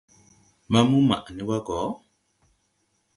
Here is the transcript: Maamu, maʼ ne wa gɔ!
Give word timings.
Maamu, 0.71 0.97
maʼ 1.09 1.25
ne 1.35 1.43
wa 1.47 1.57
gɔ! 1.65 1.77